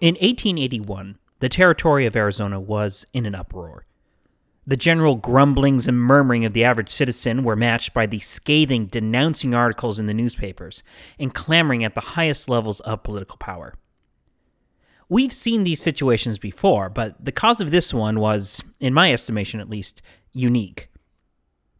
[0.00, 3.84] In 1881, the territory of Arizona was in an uproar.
[4.64, 9.54] The general grumblings and murmuring of the average citizen were matched by the scathing, denouncing
[9.54, 10.84] articles in the newspapers
[11.18, 13.74] and clamoring at the highest levels of political power.
[15.08, 19.58] We've seen these situations before, but the cause of this one was, in my estimation
[19.58, 20.00] at least,
[20.32, 20.90] unique.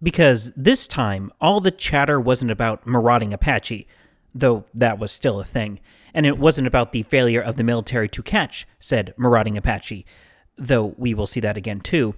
[0.02, 3.86] Because this time, all the chatter wasn't about marauding Apache,
[4.38, 5.80] though that was still a thing,
[6.14, 10.06] and it wasn't about the failure of the military to catch said marauding Apache,
[10.56, 12.14] though we will see that again too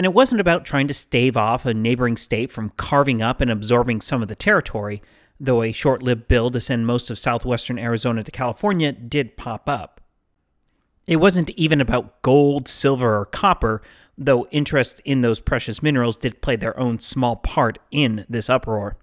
[0.00, 3.50] and it wasn't about trying to stave off a neighboring state from carving up and
[3.50, 5.02] absorbing some of the territory,
[5.38, 9.68] though a short lived bill to send most of southwestern Arizona to California did pop
[9.68, 10.00] up.
[11.06, 13.82] It wasn't even about gold, silver, or copper,
[14.16, 18.96] though interest in those precious minerals did play their own small part in this uproar.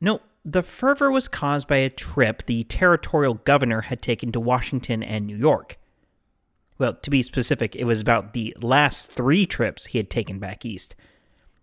[0.00, 5.02] No, the fervor was caused by a trip the territorial governor had taken to Washington
[5.02, 5.78] and New York.
[6.78, 10.64] Well, to be specific, it was about the last three trips he had taken back
[10.64, 10.96] east.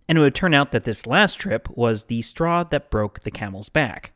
[0.08, 3.32] And it would turn out that this last trip was the straw that broke the
[3.32, 4.14] camel's back.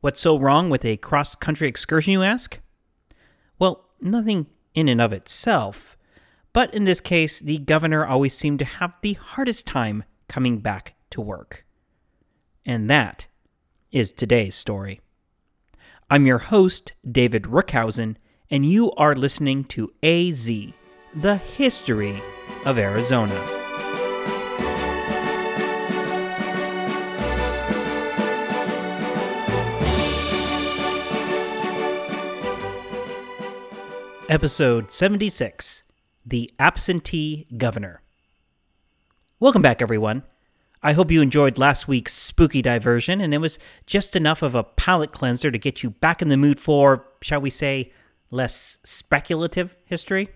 [0.00, 2.58] What's so wrong with a cross country excursion, you ask?
[3.58, 5.96] Well, nothing in and of itself.
[6.52, 10.94] But in this case, the governor always seemed to have the hardest time coming back
[11.10, 11.64] to work.
[12.64, 13.26] And that
[13.90, 15.00] is today's story.
[16.08, 18.16] I'm your host, David Rookhausen,
[18.50, 20.48] and you are listening to AZ,
[21.14, 22.22] the history
[22.64, 23.34] of Arizona.
[34.28, 35.82] Episode 76
[36.24, 38.02] The Absentee Governor.
[39.40, 40.22] Welcome back, everyone.
[40.84, 44.64] I hope you enjoyed last week's spooky diversion, and it was just enough of a
[44.64, 47.92] palate cleanser to get you back in the mood for, shall we say,
[48.32, 50.30] less speculative history.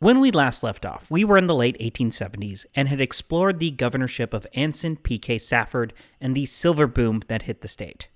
[0.00, 3.70] When we last left off, we were in the late 1870s and had explored the
[3.70, 5.38] governorship of Anson P.K.
[5.38, 8.08] Safford and the silver boom that hit the state.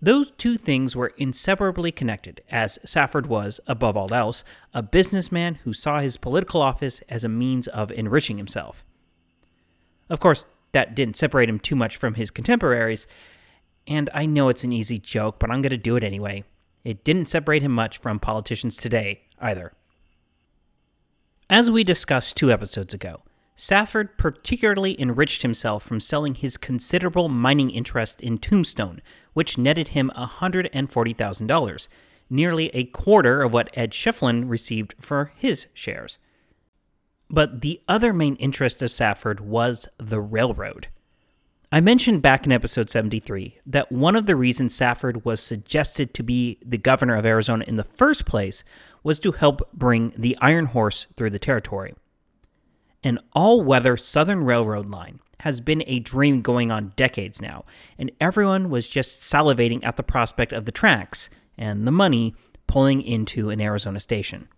[0.00, 4.42] Those two things were inseparably connected, as Safford was, above all else,
[4.74, 8.84] a businessman who saw his political office as a means of enriching himself.
[10.12, 13.06] Of course, that didn't separate him too much from his contemporaries,
[13.86, 16.44] and I know it's an easy joke, but I'm going to do it anyway.
[16.84, 19.72] It didn't separate him much from politicians today either.
[21.48, 23.22] As we discussed two episodes ago,
[23.56, 29.00] Safford particularly enriched himself from selling his considerable mining interest in Tombstone,
[29.32, 31.88] which netted him $140,000,
[32.28, 36.18] nearly a quarter of what Ed Schieffelin received for his shares.
[37.32, 40.88] But the other main interest of Safford was the railroad.
[41.74, 46.22] I mentioned back in episode 73 that one of the reasons Safford was suggested to
[46.22, 48.62] be the governor of Arizona in the first place
[49.02, 51.94] was to help bring the Iron Horse through the territory.
[53.02, 57.64] An all weather Southern Railroad line has been a dream going on decades now,
[57.98, 62.34] and everyone was just salivating at the prospect of the tracks and the money
[62.66, 64.48] pulling into an Arizona station.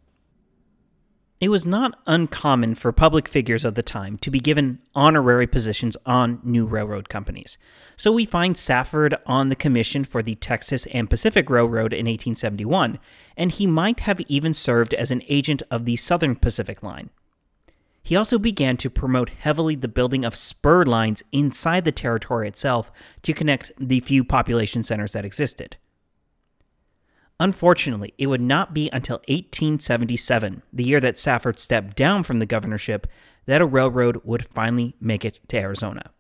[1.45, 5.95] It was not uncommon for public figures of the time to be given honorary positions
[6.07, 7.59] on new railroad companies.
[7.97, 12.99] So we find Safford on the commission for the Texas and Pacific Railroad in 1871,
[13.37, 17.11] and he might have even served as an agent of the Southern Pacific Line.
[18.03, 22.91] He also began to promote heavily the building of spur lines inside the territory itself
[23.21, 25.77] to connect the few population centers that existed.
[27.41, 32.47] Unfortunately, it would not be until 1877, the year that Safford stepped down from the
[32.47, 33.07] governorship,
[33.47, 36.11] that a railroad would finally make it to Arizona.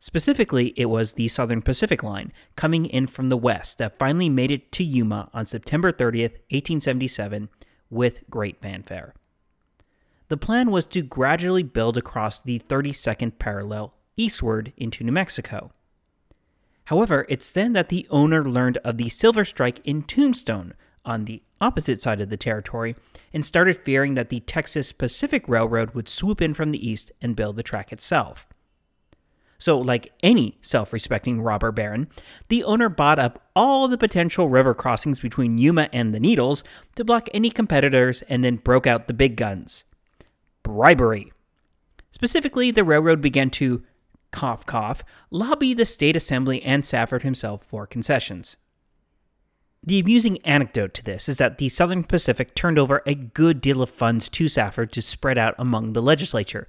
[0.00, 4.50] Specifically, it was the Southern Pacific Line coming in from the west that finally made
[4.50, 7.48] it to Yuma on September 30th, 1877,
[7.88, 9.14] with great fanfare.
[10.28, 15.72] The plan was to gradually build across the 32nd parallel eastward into New Mexico.
[16.86, 20.74] However, it's then that the owner learned of the silver strike in Tombstone
[21.04, 22.96] on the opposite side of the territory
[23.32, 27.36] and started fearing that the Texas Pacific Railroad would swoop in from the east and
[27.36, 28.46] build the track itself.
[29.58, 32.08] So, like any self respecting robber baron,
[32.48, 36.64] the owner bought up all the potential river crossings between Yuma and the Needles
[36.96, 39.84] to block any competitors and then broke out the big guns
[40.64, 41.32] bribery.
[42.10, 43.82] Specifically, the railroad began to
[44.32, 48.56] cough cough, lobby the state assembly and Safford himself for concessions.
[49.84, 53.82] The amusing anecdote to this is that the Southern Pacific turned over a good deal
[53.82, 56.68] of funds to Safford to spread out among the legislature,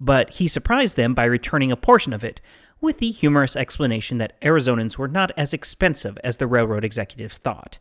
[0.00, 2.40] but he surprised them by returning a portion of it,
[2.80, 7.78] with the humorous explanation that Arizonans were not as expensive as the railroad executives thought.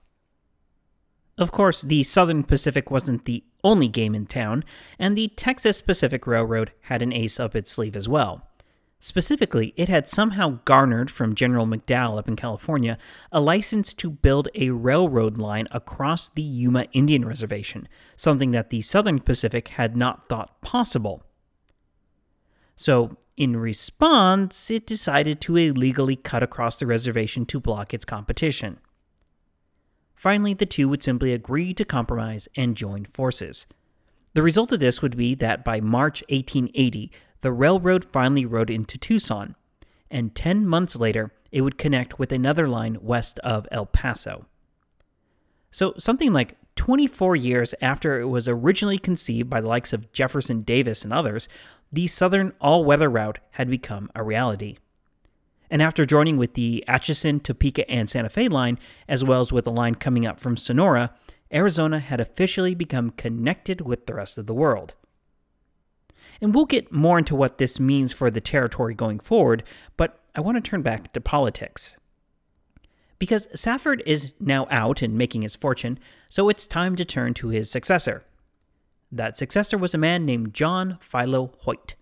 [1.38, 4.64] Of course, the Southern Pacific wasn't the only game in town,
[5.00, 8.48] and the Texas Pacific Railroad had an ace up its sleeve as well.
[9.04, 13.00] Specifically, it had somehow garnered from General McDowell up in California
[13.32, 18.82] a license to build a railroad line across the Yuma Indian Reservation, something that the
[18.82, 21.24] Southern Pacific had not thought possible.
[22.76, 28.78] So, in response, it decided to illegally cut across the reservation to block its competition.
[30.14, 33.66] Finally, the two would simply agree to compromise and join forces.
[34.36, 37.12] The result of this would be that by March 1880,
[37.42, 39.56] the railroad finally rode into Tucson,
[40.10, 44.46] and 10 months later, it would connect with another line west of El Paso.
[45.72, 50.62] So, something like 24 years after it was originally conceived by the likes of Jefferson
[50.62, 51.48] Davis and others,
[51.92, 54.78] the southern all weather route had become a reality.
[55.70, 58.78] And after joining with the Atchison, Topeka, and Santa Fe line,
[59.08, 61.14] as well as with a line coming up from Sonora,
[61.54, 64.94] Arizona had officially become connected with the rest of the world.
[66.42, 69.64] And we'll get more into what this means for the territory going forward,
[69.96, 71.96] but I want to turn back to politics.
[73.20, 77.50] Because Safford is now out and making his fortune, so it's time to turn to
[77.50, 78.26] his successor.
[79.12, 81.96] That successor was a man named John Philo Hoyt.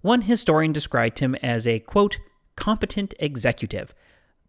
[0.00, 2.18] One historian described him as a, quote,
[2.56, 3.94] competent executive,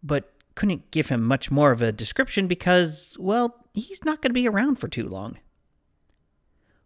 [0.02, 4.34] but couldn't give him much more of a description because, well, he's not going to
[4.34, 5.38] be around for too long.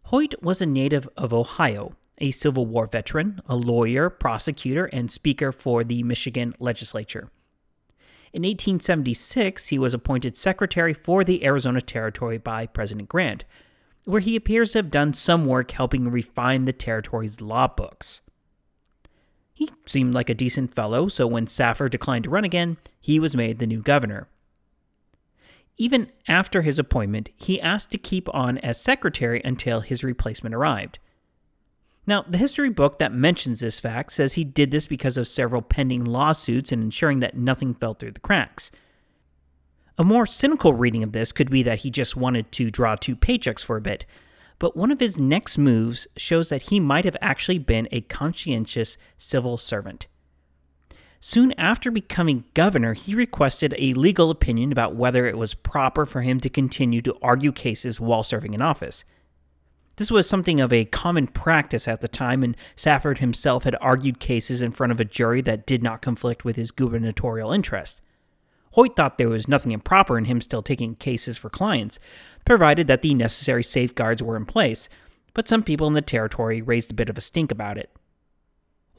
[0.03, 5.51] Hoyt was a native of Ohio a Civil War veteran, a lawyer, prosecutor, and speaker
[5.51, 7.29] for the Michigan legislature.
[8.31, 13.43] In 1876, he was appointed secretary for the Arizona Territory by President Grant,
[14.05, 18.21] where he appears to have done some work helping refine the territory's law books.
[19.53, 23.35] He seemed like a decent fellow, so when Safford declined to run again, he was
[23.35, 24.27] made the new governor.
[25.77, 30.99] Even after his appointment, he asked to keep on as secretary until his replacement arrived.
[32.07, 35.61] Now, the history book that mentions this fact says he did this because of several
[35.61, 38.71] pending lawsuits and ensuring that nothing fell through the cracks.
[39.97, 43.15] A more cynical reading of this could be that he just wanted to draw two
[43.15, 44.05] paychecks for a bit,
[44.57, 48.97] but one of his next moves shows that he might have actually been a conscientious
[49.17, 50.07] civil servant.
[51.19, 56.21] Soon after becoming governor, he requested a legal opinion about whether it was proper for
[56.21, 59.03] him to continue to argue cases while serving in office.
[59.99, 64.21] This was something of a common practice at the time, and Safford himself had argued
[64.21, 67.99] cases in front of a jury that did not conflict with his gubernatorial interest.
[68.71, 71.99] Hoyt thought there was nothing improper in him still taking cases for clients,
[72.45, 74.87] provided that the necessary safeguards were in place,
[75.33, 77.89] but some people in the territory raised a bit of a stink about it.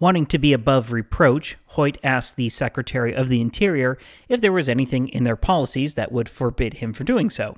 [0.00, 3.96] Wanting to be above reproach, Hoyt asked the Secretary of the Interior
[4.28, 7.56] if there was anything in their policies that would forbid him from doing so.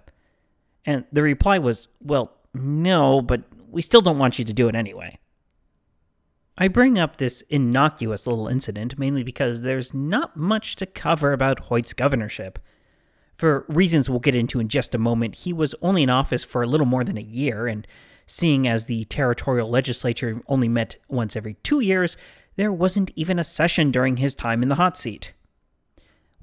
[0.87, 4.75] And the reply was, well, no, but we still don't want you to do it
[4.75, 5.19] anyway.
[6.59, 11.61] I bring up this innocuous little incident mainly because there's not much to cover about
[11.61, 12.59] Hoyt's governorship.
[13.39, 16.63] For reasons we'll get into in just a moment, he was only in office for
[16.63, 17.87] a little more than a year, and
[18.27, 22.17] seeing as the territorial legislature only met once every two years,
[22.57, 25.33] there wasn't even a session during his time in the hot seat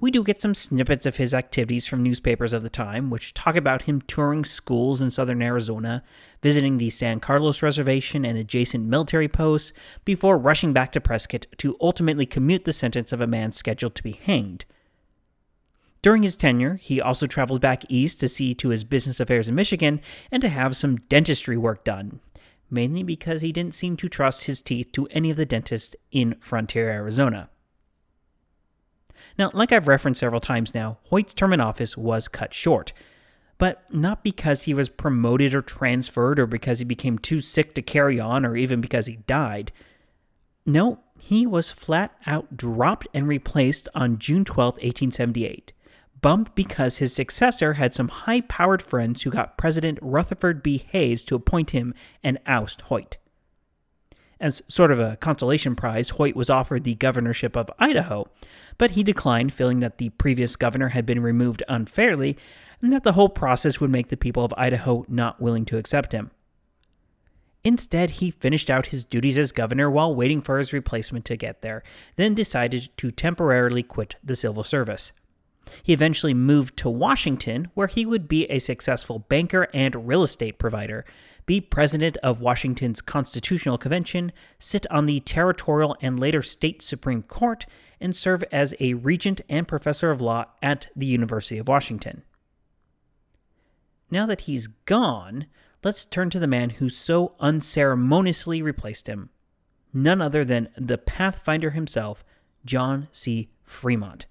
[0.02, 3.56] we do get some snippets of his activities from newspapers of the time, which talk
[3.56, 6.04] about him touring schools in southern Arizona,
[6.42, 9.74] visiting the San Carlos Reservation and adjacent military posts,
[10.06, 14.04] before rushing back to Prescott to ultimately commute the sentence of a man scheduled to
[14.04, 14.66] be hanged.
[16.02, 19.56] During his tenure, he also traveled back east to see to his business affairs in
[19.56, 20.00] Michigan
[20.32, 22.22] and to have some dentistry work done,
[22.72, 26.36] mainly because he didn't seem to trust his teeth to any of the dentists in
[26.40, 27.50] Frontier, Arizona.
[29.40, 32.92] Now, like I've referenced several times now, Hoyt's term in office was cut short.
[33.58, 37.82] But not because he was promoted or transferred or because he became too sick to
[37.82, 39.72] carry on or even because he died.
[40.66, 45.74] No, he was flat out dropped and replaced on June 12, 1878
[46.22, 50.86] bumped because his successor had some high powered friends who got President Rutherford B.
[50.90, 53.18] Hayes to appoint him and oust Hoyt.
[54.40, 58.28] As sort of a consolation prize, Hoyt was offered the governorship of Idaho,
[58.78, 62.38] but he declined, feeling that the previous governor had been removed unfairly
[62.82, 66.14] and that the whole process would make the people of Idaho not willing to accept
[66.14, 66.32] him.
[67.66, 71.62] Instead, he finished out his duties as governor while waiting for his replacement to get
[71.62, 71.84] there,
[72.16, 75.12] then decided to temporarily quit the civil service.
[75.84, 80.58] He eventually moved to Washington, where he would be a successful banker and real estate
[80.58, 81.04] provider,
[81.50, 87.66] be president of Washington's Constitutional Convention, sit on the territorial and later state Supreme Court,
[88.00, 92.22] and serve as a regent and professor of law at the University of Washington.
[94.12, 95.48] now that he's gone,
[95.84, 99.32] let's turn to the man who so unceremoniously replaced him.
[99.92, 102.24] None other than the Pathfinder himself,
[102.64, 103.50] John C.
[103.64, 104.28] Fremont.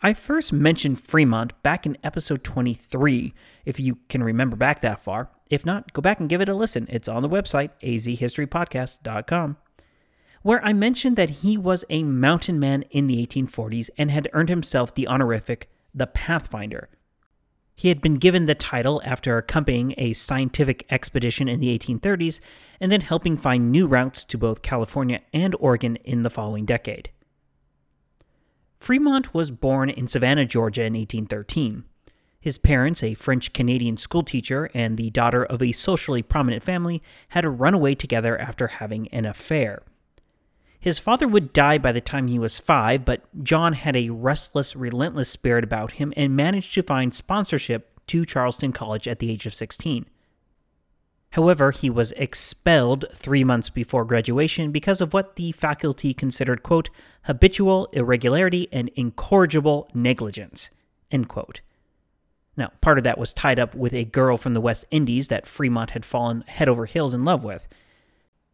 [0.00, 5.30] I first mentioned Fremont back in episode 23, if you can remember back that far.
[5.48, 6.86] If not, go back and give it a listen.
[6.90, 9.56] It's on the website, azhistorypodcast.com,
[10.42, 14.48] where I mentioned that he was a mountain man in the 1840s and had earned
[14.48, 16.88] himself the honorific the Pathfinder.
[17.74, 22.40] He had been given the title after accompanying a scientific expedition in the 1830s
[22.80, 27.10] and then helping find new routes to both California and Oregon in the following decade.
[28.80, 31.84] Fremont was born in Savannah, Georgia in 1813.
[32.40, 37.44] His parents, a French Canadian schoolteacher and the daughter of a socially prominent family, had
[37.44, 39.82] run away together after having an affair.
[40.78, 44.76] His father would die by the time he was five, but John had a restless,
[44.76, 49.46] relentless spirit about him and managed to find sponsorship to Charleston College at the age
[49.46, 50.06] of 16.
[51.30, 56.88] However, he was expelled three months before graduation because of what the faculty considered, quote,
[57.24, 60.70] habitual irregularity and incorrigible negligence,
[61.10, 61.60] end quote.
[62.56, 65.46] Now, part of that was tied up with a girl from the West Indies that
[65.46, 67.68] Fremont had fallen head over heels in love with.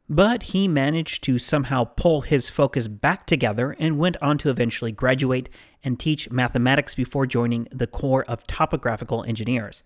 [0.08, 4.92] But he managed to somehow pull his focus back together and went on to eventually
[4.92, 5.48] graduate
[5.84, 9.84] and teach mathematics before joining the Corps of Topographical Engineers.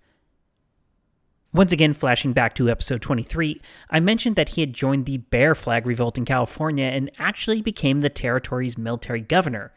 [1.53, 5.55] Once again, flashing back to episode 23, I mentioned that he had joined the Bear
[5.55, 9.73] Flag Revolt in California and actually became the territory's military governor.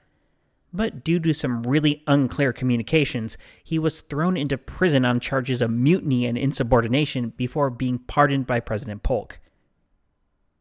[0.72, 5.72] But due to some really unclear communications, he was thrown into prison on charges of
[5.72, 9.40] mutiny and insubordination before being pardoned by President Polk.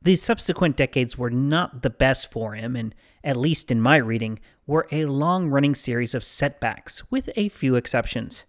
[0.00, 4.38] These subsequent decades were not the best for him, and, at least in my reading,
[4.67, 8.45] were a long running series of setbacks, with a few exceptions.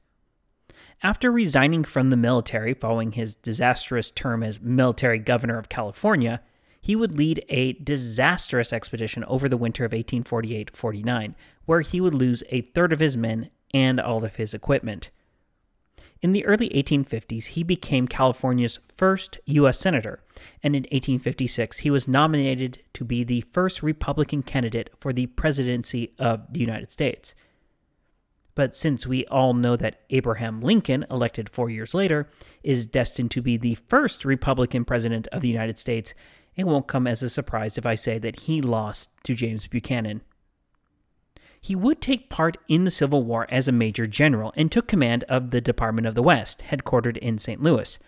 [1.01, 6.41] After resigning from the military following his disastrous term as military governor of California,
[6.81, 12.13] he would lead a disastrous expedition over the winter of 1848 49, where he would
[12.13, 15.11] lose a third of his men and all of his equipment.
[16.21, 19.79] In the early 1850s, he became California's first U.S.
[19.79, 20.21] Senator,
[20.61, 26.13] and in 1856, he was nominated to be the first Republican candidate for the presidency
[26.19, 27.35] of the United States.
[28.53, 32.29] But since we all know that Abraham Lincoln, elected four years later,
[32.63, 36.13] is destined to be the first Republican president of the United States,
[36.59, 40.21] it won't come as a surprise if I say that he lost to James Buchanan.
[41.61, 45.23] He would take part in the Civil War as a major general and took command
[45.25, 47.61] of the Department of the West, headquartered in St.
[47.61, 47.99] Louis.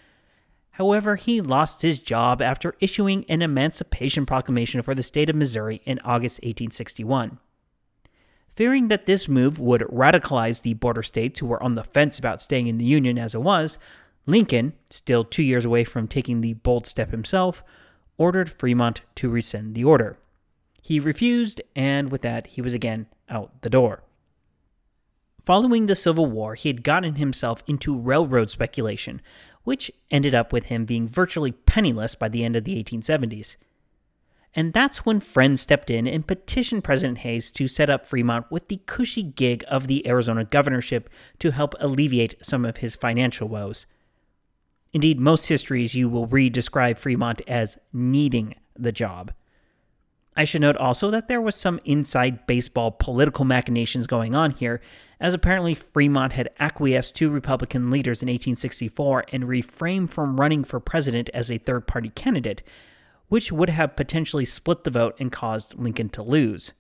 [0.72, 5.82] However, he lost his job after issuing an Emancipation Proclamation for the state of Missouri
[5.86, 7.40] in August 1861.
[8.56, 12.42] Fearing that this move would radicalize the border states who were on the fence about
[12.42, 13.80] staying in the Union as it was,
[14.26, 17.64] Lincoln, still two years away from taking the bold step himself,
[18.22, 20.16] ordered Fremont to rescind the order.
[20.80, 24.04] He refused, and with that, he was again out the door.
[25.44, 29.24] Following the Civil War, he had gotten himself into railroad speculation,
[29.64, 33.58] which ended up with him being virtually penniless by the end of the 1870s.
[34.54, 38.68] And that's when friends stepped in and petitioned President Hayes to set up Fremont with
[38.68, 41.10] the cushy gig of the Arizona governorship
[41.40, 43.88] to help alleviate some of his financial woes.
[44.94, 49.32] Indeed, most histories you will read describe Fremont as needing the job.
[50.36, 54.82] I should note also that there was some inside baseball political machinations going on here,
[55.20, 60.80] as apparently Fremont had acquiesced to Republican leaders in 1864 and refrained from running for
[60.80, 62.64] president as a third party candidate,
[63.28, 66.74] which would have potentially split the vote and caused Lincoln to lose.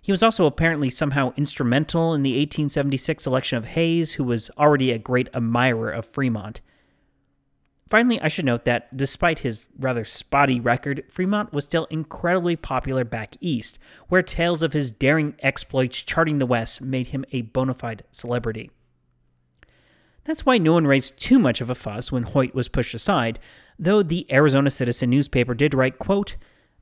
[0.00, 4.90] He was also apparently somehow instrumental in the 1876 election of Hayes, who was already
[4.90, 6.60] a great admirer of Fremont.
[7.92, 13.04] Finally, I should note that despite his rather spotty record, Fremont was still incredibly popular
[13.04, 17.74] back east, where tales of his daring exploits charting the West made him a bona
[17.74, 18.70] fide celebrity.
[20.24, 23.38] That's why no one raised too much of a fuss when Hoyt was pushed aside,
[23.78, 26.36] though the Arizona Citizen newspaper did write, quote,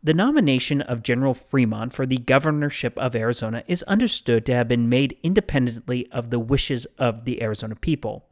[0.05, 4.89] the nomination of General Fremont for the governorship of Arizona is understood to have been
[4.89, 8.30] made independently of the wishes of the Arizona people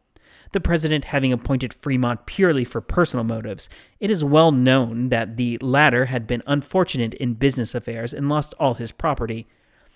[0.52, 3.69] the president having appointed Fremont purely for personal motives.
[4.00, 8.55] It is well known that the latter had been unfortunate in business affairs and lost
[8.59, 9.47] all his property.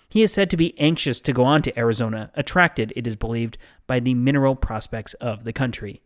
[0.09, 3.57] He is said to be anxious to go on to Arizona, attracted, it is believed,
[3.87, 6.01] by the mineral prospects of the country.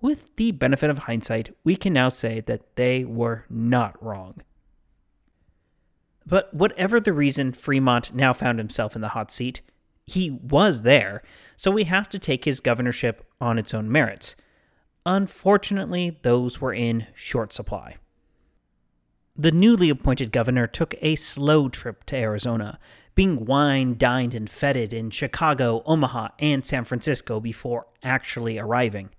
[0.00, 4.42] With the benefit of hindsight, we can now say that they were not wrong.
[6.26, 9.62] But whatever the reason Fremont now found himself in the hot seat,
[10.10, 11.22] he was there,
[11.56, 14.36] so we have to take his governorship on its own merits.
[15.04, 17.96] Unfortunately, those were in short supply.
[19.36, 22.78] The newly appointed governor took a slow trip to Arizona,
[23.14, 29.10] being wined, dined, and feted in Chicago, Omaha, and San Francisco before actually arriving.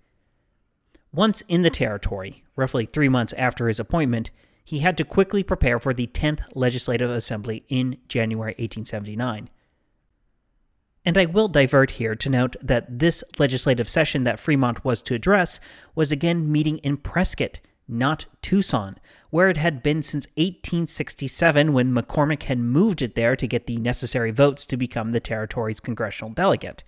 [1.11, 4.29] Once in the territory, roughly three months after his appointment,
[4.63, 9.49] he had to quickly prepare for the 10th Legislative Assembly in January 1879.
[11.09, 15.15] And I will divert here to note that this legislative session that Fremont was to
[15.15, 15.59] address
[15.95, 18.95] was again meeting in Prescott, not Tucson,
[19.31, 23.77] where it had been since 1867 when McCormick had moved it there to get the
[23.77, 26.83] necessary votes to become the territory's congressional delegate.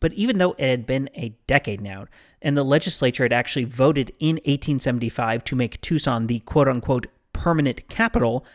[0.00, 2.06] But even though it had been a decade now,
[2.40, 7.86] and the legislature had actually voted in 1875 to make Tucson the quote unquote permanent
[7.90, 8.46] capital,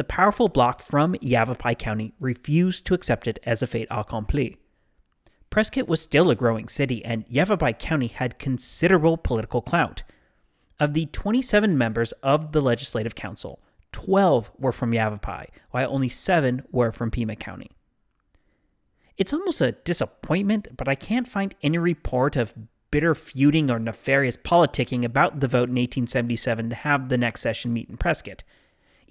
[0.00, 4.56] the powerful bloc from Yavapai County refused to accept it as a fait accompli.
[5.50, 10.02] Prescott was still a growing city, and Yavapai County had considerable political clout.
[10.78, 13.60] Of the 27 members of the Legislative Council,
[13.92, 17.70] 12 were from Yavapai, while only 7 were from Pima County.
[19.18, 22.54] It's almost a disappointment, but I can't find any report of
[22.90, 27.74] bitter feuding or nefarious politicking about the vote in 1877 to have the next session
[27.74, 28.44] meet in Prescott.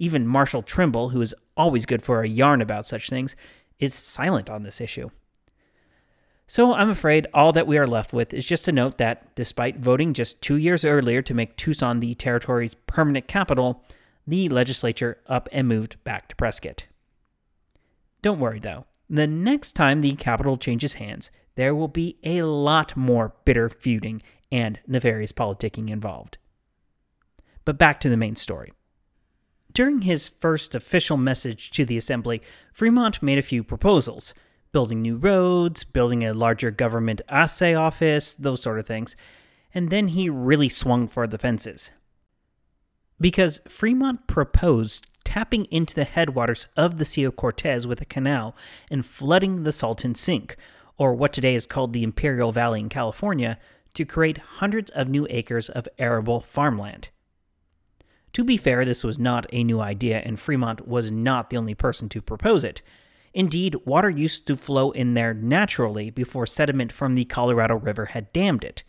[0.00, 3.36] Even Marshall Trimble, who is always good for a yarn about such things,
[3.78, 5.10] is silent on this issue.
[6.46, 9.78] So I'm afraid all that we are left with is just to note that, despite
[9.78, 13.84] voting just two years earlier to make Tucson the territory's permanent capital,
[14.26, 16.86] the legislature up and moved back to Prescott.
[18.22, 22.96] Don't worry though, the next time the capital changes hands, there will be a lot
[22.96, 26.38] more bitter feuding and nefarious politicking involved.
[27.64, 28.72] But back to the main story.
[29.72, 34.34] During his first official message to the Assembly, Fremont made a few proposals
[34.72, 39.16] building new roads, building a larger government assay office, those sort of things.
[39.74, 41.90] And then he really swung for the fences.
[43.20, 48.56] Because Fremont proposed tapping into the headwaters of the of Cortez with a canal
[48.90, 50.56] and flooding the Salton Sink,
[50.96, 53.58] or what today is called the Imperial Valley in California,
[53.94, 57.10] to create hundreds of new acres of arable farmland.
[58.34, 61.74] To be fair, this was not a new idea, and Fremont was not the only
[61.74, 62.82] person to propose it.
[63.34, 68.32] Indeed, water used to flow in there naturally before sediment from the Colorado River had
[68.32, 68.82] dammed it.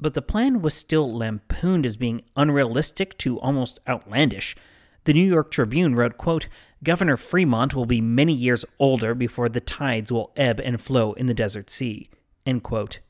[0.00, 4.56] But the plan was still lampooned as being unrealistic to almost outlandish.
[5.04, 6.48] The New York Tribune wrote, quote,
[6.82, 11.26] Governor Fremont will be many years older before the tides will ebb and flow in
[11.26, 12.08] the desert sea.
[12.44, 13.00] End quote.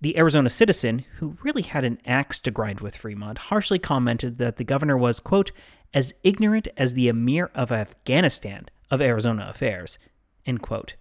[0.00, 4.56] The Arizona Citizen, who really had an axe to grind with Fremont, harshly commented that
[4.56, 5.52] the governor was, quote,
[5.94, 9.98] as ignorant as the emir of Afghanistan of Arizona affairs.
[10.44, 10.96] End quote.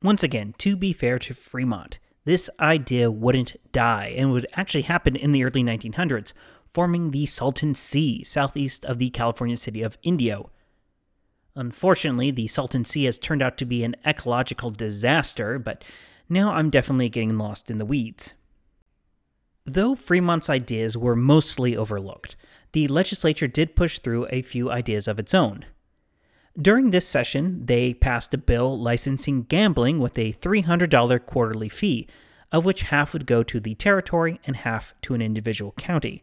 [0.00, 5.16] Once again, to be fair to Fremont, this idea wouldn't die and would actually happen
[5.16, 6.32] in the early 1900s,
[6.72, 10.50] forming the Salton Sea southeast of the California city of Indio.
[11.54, 15.84] Unfortunately, the Salton Sea has turned out to be an ecological disaster, but
[16.28, 18.34] now I'm definitely getting lost in the weeds.
[19.64, 22.36] Though Fremont's ideas were mostly overlooked,
[22.72, 25.64] the legislature did push through a few ideas of its own.
[26.60, 32.06] During this session, they passed a bill licensing gambling with a $300 quarterly fee,
[32.50, 36.22] of which half would go to the territory and half to an individual county.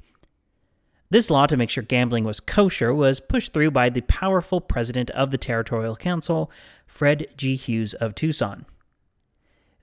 [1.10, 5.10] This law to make sure gambling was kosher was pushed through by the powerful president
[5.12, 6.52] of the Territorial Council,
[6.86, 7.56] Fred G.
[7.56, 8.66] Hughes of Tucson.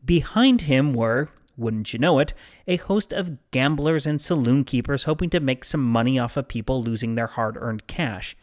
[0.07, 2.33] Behind him were, wouldn't you know it,
[2.69, 6.83] a host of gamblers and saloon keepers hoping to make some money off of people
[6.83, 8.37] losing their hard earned cash.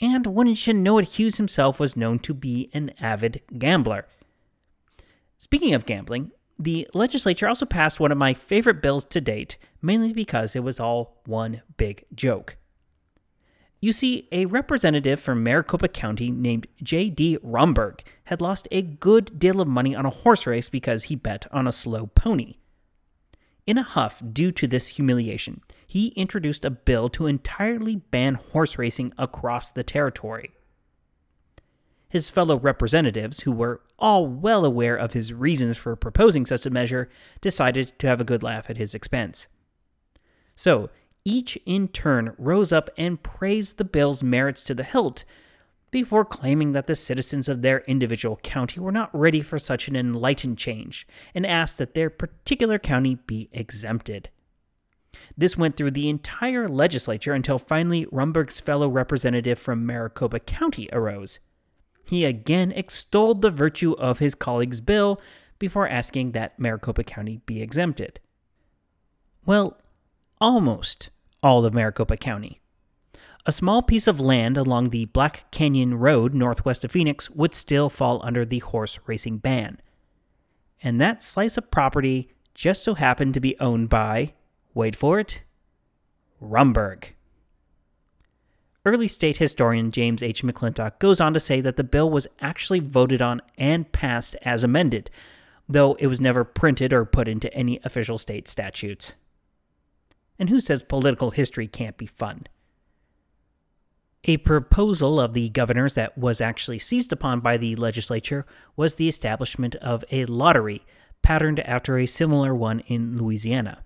[0.00, 4.06] And wouldn't you know it, Hughes himself was known to be an avid gambler.
[5.36, 10.14] Speaking of gambling, the legislature also passed one of my favorite bills to date, mainly
[10.14, 12.56] because it was all one big joke.
[13.80, 17.38] You see, a representative from Maricopa County named J.D.
[17.44, 21.46] Rumberg had lost a good deal of money on a horse race because he bet
[21.52, 22.54] on a slow pony.
[23.66, 28.78] In a huff due to this humiliation, he introduced a bill to entirely ban horse
[28.78, 30.52] racing across the territory.
[32.08, 36.70] His fellow representatives, who were all well aware of his reasons for proposing such a
[36.70, 37.10] measure,
[37.40, 39.48] decided to have a good laugh at his expense.
[40.54, 40.88] So,
[41.26, 45.24] each in turn rose up and praised the bill's merits to the hilt,
[45.90, 49.96] before claiming that the citizens of their individual county were not ready for such an
[49.96, 54.28] enlightened change and asked that their particular county be exempted.
[55.36, 61.40] This went through the entire legislature until finally Rumberg's fellow representative from Maricopa County arose.
[62.06, 65.20] he again extolled the virtue of his colleague's bill
[65.58, 68.20] before asking that Maricopa County be exempted.
[69.44, 69.78] Well,
[70.40, 71.10] almost
[71.42, 72.60] all of Maricopa County.
[73.44, 77.88] A small piece of land along the Black Canyon Road northwest of Phoenix would still
[77.88, 79.80] fall under the horse racing ban.
[80.82, 84.34] And that slice of property just so happened to be owned by,
[84.74, 85.42] wait for it,
[86.42, 87.10] Rumberg.
[88.84, 90.42] Early state historian James H.
[90.42, 94.64] McClintock goes on to say that the bill was actually voted on and passed as
[94.64, 95.10] amended,
[95.68, 99.14] though it was never printed or put into any official state statutes.
[100.38, 102.46] And who says political history can't be fun?
[104.24, 108.44] A proposal of the governor's that was actually seized upon by the legislature
[108.74, 110.84] was the establishment of a lottery,
[111.22, 113.84] patterned after a similar one in Louisiana.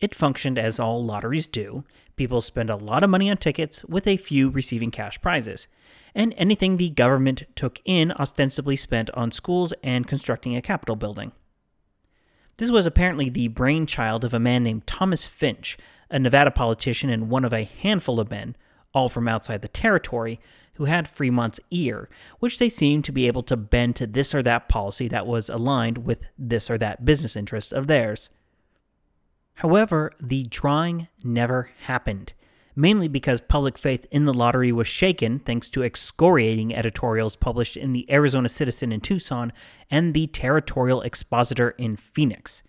[0.00, 1.84] It functioned as all lotteries do.
[2.14, 5.66] People spend a lot of money on tickets, with a few receiving cash prizes.
[6.14, 11.32] And anything the government took in ostensibly spent on schools and constructing a Capitol building.
[12.58, 15.78] This was apparently the brainchild of a man named Thomas Finch,
[16.10, 18.56] a Nevada politician and one of a handful of men
[18.94, 20.40] all from outside the territory,
[20.74, 24.42] who had Fremont's ear, which they seemed to be able to bend to this or
[24.42, 28.30] that policy that was aligned with this or that business interest of theirs.
[29.54, 32.32] However, the drawing never happened,
[32.78, 37.92] mainly because public faith in the lottery was shaken thanks to excoriating editorials published in
[37.92, 39.52] the Arizona Citizen in Tucson
[39.90, 42.62] and the Territorial Expositor in Phoenix.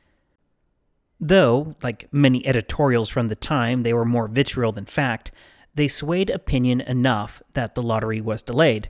[1.19, 5.31] Though, like many editorials from the time, they were more vitriol than fact,
[5.75, 8.89] they swayed opinion enough that the lottery was delayed,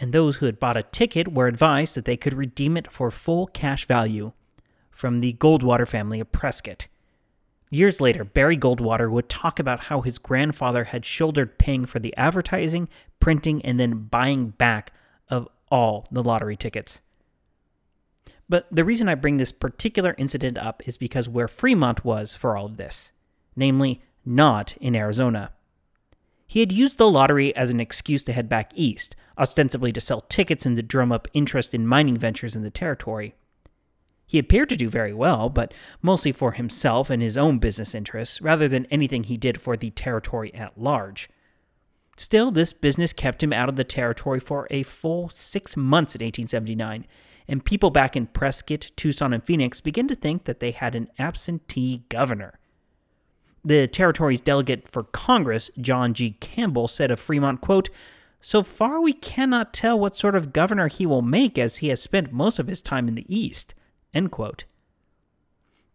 [0.00, 3.12] and those who had bought a ticket were advised that they could redeem it for
[3.12, 4.32] full cash value
[4.90, 6.88] from the Goldwater family of Prescott.
[7.70, 12.16] Years later, Barry Goldwater would talk about how his grandfather had shouldered paying for the
[12.16, 12.88] advertising,
[13.20, 14.92] printing, and then buying back
[15.28, 17.02] of all the lottery tickets.
[18.48, 22.56] But the reason I bring this particular incident up is because where Fremont was for
[22.56, 23.12] all of this,
[23.54, 25.52] namely, not in Arizona.
[26.46, 30.22] He had used the lottery as an excuse to head back east, ostensibly to sell
[30.22, 33.34] tickets and to drum up interest in mining ventures in the territory.
[34.28, 38.42] He appeared to do very well, but mostly for himself and his own business interests,
[38.42, 41.30] rather than anything he did for the territory at large.
[42.18, 46.22] Still, this business kept him out of the territory for a full six months in
[46.22, 47.06] 1879,
[47.48, 51.08] and people back in Prescott, Tucson, and Phoenix began to think that they had an
[51.18, 52.58] absentee governor.
[53.64, 56.32] The territory's delegate for Congress, John G.
[56.32, 57.88] Campbell, said of Fremont, quote,
[58.42, 62.02] So far we cannot tell what sort of governor he will make as he has
[62.02, 63.74] spent most of his time in the East.
[64.18, 64.64] End quote.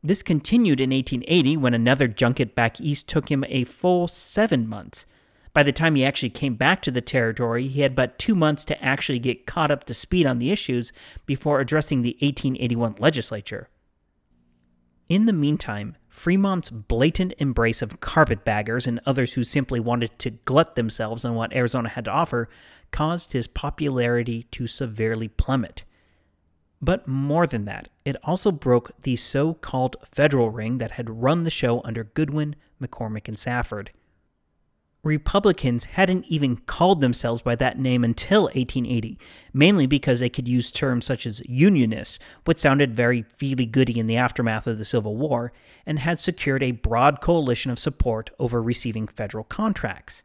[0.02, 5.06] This continued in 1880 when another junket back east took him a full seven months.
[5.52, 8.64] By the time he actually came back to the territory, he had but two months
[8.66, 10.94] to actually get caught up to speed on the issues
[11.26, 13.68] before addressing the 1881 legislature.
[15.10, 20.76] In the meantime, Fremont's blatant embrace of carpetbaggers and others who simply wanted to glut
[20.76, 22.48] themselves on what Arizona had to offer
[22.92, 25.84] caused his popularity to severely plummet.
[26.84, 31.44] But more than that, it also broke the so called federal ring that had run
[31.44, 33.92] the show under Goodwin, McCormick, and Safford.
[35.02, 39.18] Republicans hadn't even called themselves by that name until 1880,
[39.54, 44.08] mainly because they could use terms such as Unionist, which sounded very feely goody in
[44.08, 45.54] the aftermath of the Civil War,
[45.86, 50.24] and had secured a broad coalition of support over receiving federal contracts.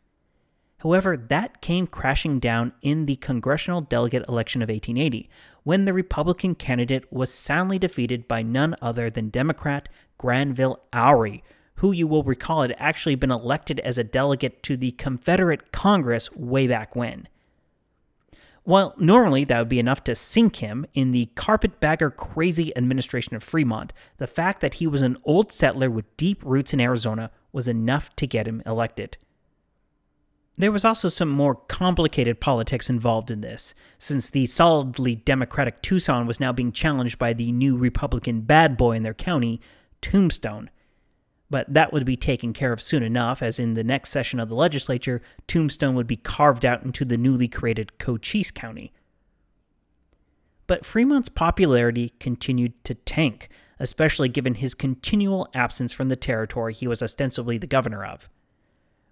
[0.79, 5.29] However, that came crashing down in the congressional delegate election of 1880,
[5.69, 11.43] when the Republican candidate was soundly defeated by none other than Democrat Granville Oury
[11.75, 16.35] who you will recall had actually been elected as a delegate to the Confederate Congress
[16.35, 17.29] way back when.
[18.65, 23.43] While normally that would be enough to sink him in the carpetbagger crazy administration of
[23.43, 27.69] Fremont, the fact that he was an old settler with deep roots in Arizona was
[27.69, 29.19] enough to get him elected.
[30.59, 36.27] There was also some more complicated politics involved in this, since the solidly Democratic Tucson
[36.27, 39.61] was now being challenged by the new Republican bad boy in their county,
[40.03, 40.69] Tombstone,
[41.49, 44.49] but that would be taken care of soon enough, as in the next session of
[44.49, 48.93] the legislature, Tombstone would be carved out into the newly created Cochise County.
[50.67, 56.89] But Fremont's popularity continued to tank, especially given his continual absence from the territory he
[56.89, 58.29] was ostensibly the governor of.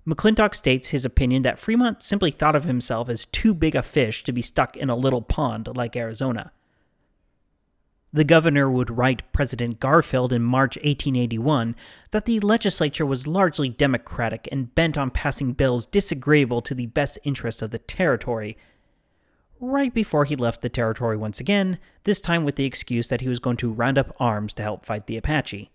[0.06, 4.22] McClintock states his opinion that Fremont simply thought of himself as too big a fish
[4.24, 6.52] to be stuck in a little pond like Arizona.
[8.12, 11.74] The governor would write President Garfield in March 1881
[12.12, 17.18] that the legislature was largely Democratic and bent on passing bills disagreeable to the best
[17.24, 18.56] interest of the territory.
[19.58, 23.28] right before he left the territory once again, this time with the excuse that he
[23.28, 25.70] was going to round up arms to help fight the Apache.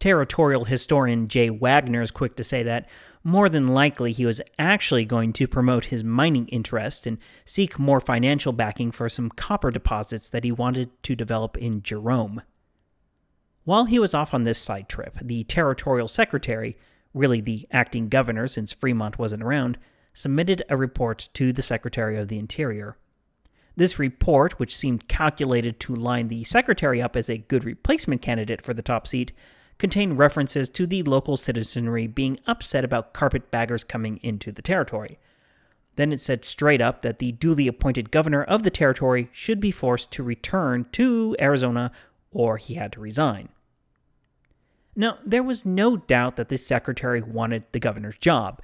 [0.00, 2.88] Territorial historian Jay Wagner is quick to say that
[3.22, 8.00] more than likely he was actually going to promote his mining interest and seek more
[8.00, 12.40] financial backing for some copper deposits that he wanted to develop in Jerome.
[13.64, 16.78] While he was off on this side trip, the territorial secretary,
[17.12, 19.76] really the acting governor since Fremont wasn't around,
[20.14, 22.96] submitted a report to the Secretary of the Interior.
[23.76, 28.62] This report, which seemed calculated to line the secretary up as a good replacement candidate
[28.62, 29.32] for the top seat,
[29.80, 35.18] contained references to the local citizenry being upset about carpetbaggers coming into the territory.
[35.96, 39.72] Then it said straight up that the duly appointed governor of the territory should be
[39.72, 41.90] forced to return to Arizona
[42.30, 43.48] or he had to resign.
[44.94, 48.62] Now, there was no doubt that the secretary wanted the governor's job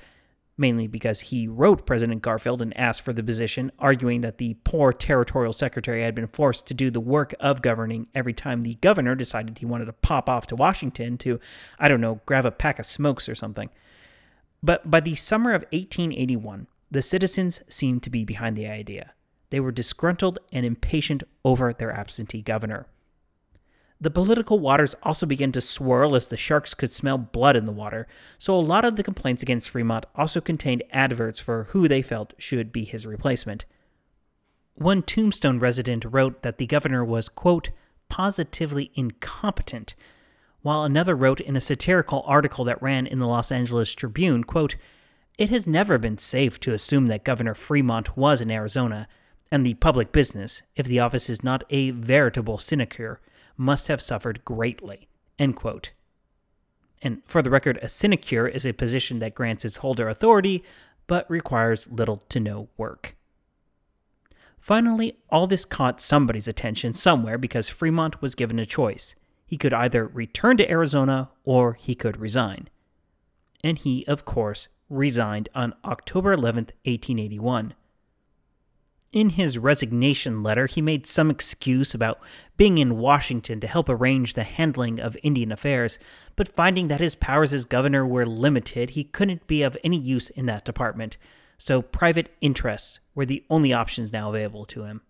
[0.58, 4.92] mainly because he wrote President Garfield and asked for the position, arguing that the poor
[4.92, 9.14] territorial secretary had been forced to do the work of governing every time the governor
[9.14, 11.38] decided he wanted to pop off to Washington to,
[11.78, 13.68] I don't know, grab a pack of smokes or something.
[14.62, 19.12] But by the summer of 1881, the citizens seemed to be behind the idea.
[19.50, 22.86] They were disgruntled and impatient over their absentee governor.
[23.98, 27.72] The political waters also began to swirl as the sharks could smell blood in the
[27.72, 28.06] water,
[28.36, 32.34] so a lot of the complaints against Fremont also contained adverts for who they felt
[32.36, 33.64] should be his replacement.
[34.74, 37.70] One Tombstone resident wrote that the governor was, quote,
[38.10, 39.94] positively incompetent,
[40.60, 44.76] while another wrote in a satirical article that ran in the Los Angeles Tribune, quote,
[45.38, 49.08] It has never been safe to assume that Governor Fremont was in Arizona,
[49.50, 53.20] and the public business, if the office is not a veritable sinecure,
[53.56, 55.08] must have suffered greatly.
[55.38, 55.92] End quote.
[57.02, 60.64] And for the record, a sinecure is a position that grants its holder authority
[61.06, 63.16] but requires little to no work.
[64.58, 69.14] Finally, all this caught somebody's attention somewhere because Fremont was given a choice.
[69.46, 72.68] He could either return to Arizona or he could resign.
[73.62, 77.74] And he, of course, resigned on October 11, 1881.
[79.12, 82.20] In his resignation letter, he made some excuse about
[82.56, 85.98] being in Washington to help arrange the handling of Indian affairs,
[86.34, 90.28] but finding that his powers as governor were limited, he couldn't be of any use
[90.30, 91.16] in that department,
[91.56, 95.00] so private interests were the only options now available to him.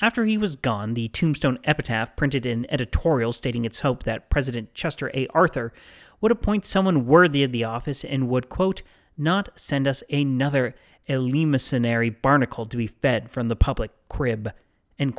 [0.00, 4.74] After he was gone, the Tombstone Epitaph printed an editorial stating its hope that President
[4.74, 5.26] Chester A.
[5.28, 5.72] Arthur
[6.20, 8.82] would appoint someone worthy of the office and would, quote,
[9.16, 10.74] not send us another
[11.08, 14.52] eleemosynary barnacle to be fed from the public crib.
[14.98, 15.14] And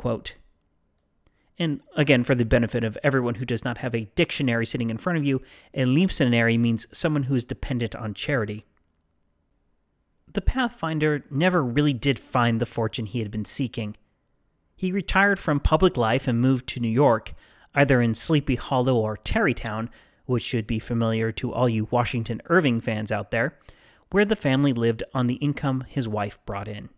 [1.94, 5.18] again, for the benefit of everyone who does not have a dictionary sitting in front
[5.18, 5.42] of you,
[5.74, 8.64] eleemosynary means someone who is dependent on charity.
[10.32, 13.96] The Pathfinder never really did find the fortune he had been seeking.
[14.76, 17.34] He retired from public life and moved to New York,
[17.74, 19.90] either in Sleepy Hollow or Tarrytown,
[20.24, 23.58] which should be familiar to all you Washington Irving fans out there,
[24.10, 26.88] where the family lived on the income his wife brought in.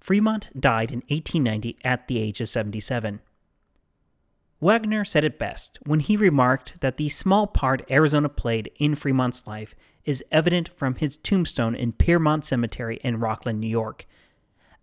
[0.00, 3.20] Fremont died in 1890 at the age of 77.
[4.60, 9.46] Wagner said it best when he remarked that the small part Arizona played in Fremont's
[9.46, 14.06] life is evident from his tombstone in Piermont Cemetery in Rockland, New York.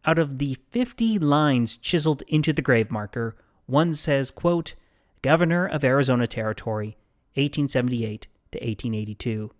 [0.05, 4.75] Out of the 50 lines chiseled into the grave marker, one says, quote,
[5.21, 6.95] Governor of Arizona Territory,
[7.33, 9.51] 1878 to 1882,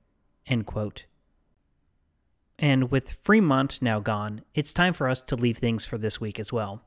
[0.48, 1.06] end quote.
[2.58, 6.40] And with Fremont now gone, it's time for us to leave things for this week
[6.40, 6.82] as well.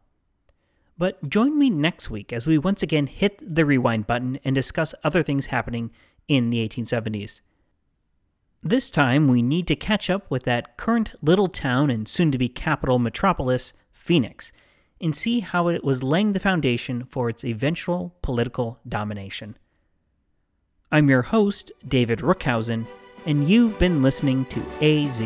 [0.96, 4.94] But join me next week as we once again hit the rewind button and discuss
[5.04, 5.90] other things happening
[6.26, 7.40] in the 1870s.
[8.62, 12.38] This time, we need to catch up with that current little town and soon to
[12.38, 14.50] be capital metropolis, Phoenix,
[15.00, 19.56] and see how it was laying the foundation for its eventual political domination.
[20.90, 22.86] I'm your host, David Rookhausen
[23.26, 25.20] and you've been listening to AZ,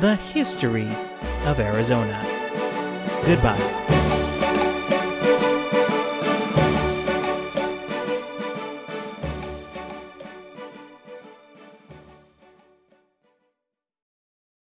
[0.00, 0.88] the history
[1.46, 2.20] of Arizona.
[3.24, 4.01] Goodbye.